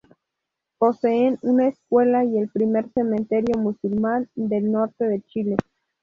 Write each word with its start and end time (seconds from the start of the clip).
Poseen 0.79 1.37
una 1.43 1.67
escuela 1.67 2.25
y 2.25 2.39
el 2.39 2.49
primer 2.49 2.91
cementerio 2.91 3.59
musulmán 3.59 4.31
del 4.33 4.71
norte 4.71 5.05
de 5.05 5.21
Chile. 5.21 5.57